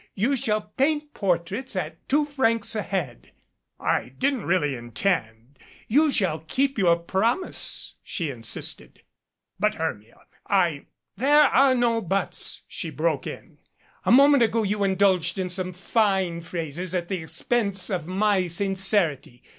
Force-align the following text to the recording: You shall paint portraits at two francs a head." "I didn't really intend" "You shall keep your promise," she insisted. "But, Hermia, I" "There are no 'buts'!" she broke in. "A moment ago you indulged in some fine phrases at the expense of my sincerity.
You 0.15 0.35
shall 0.35 0.61
paint 0.61 1.13
portraits 1.13 1.75
at 1.75 2.09
two 2.09 2.25
francs 2.25 2.73
a 2.73 2.81
head." 2.81 3.33
"I 3.79 4.09
didn't 4.09 4.45
really 4.45 4.75
intend" 4.75 5.59
"You 5.95 6.09
shall 6.09 6.39
keep 6.39 6.75
your 6.79 6.95
promise," 6.97 7.97
she 8.01 8.31
insisted. 8.31 9.03
"But, 9.59 9.75
Hermia, 9.75 10.21
I" 10.47 10.87
"There 11.23 11.43
are 11.43 11.75
no 11.75 12.01
'buts'!" 12.01 12.63
she 12.77 12.89
broke 12.89 13.27
in. 13.27 13.59
"A 14.03 14.11
moment 14.11 14.41
ago 14.41 14.63
you 14.63 14.83
indulged 14.83 15.37
in 15.37 15.51
some 15.51 15.71
fine 15.71 16.41
phrases 16.41 16.95
at 16.95 17.07
the 17.07 17.17
expense 17.21 17.91
of 17.91 18.07
my 18.07 18.47
sincerity. 18.47 19.43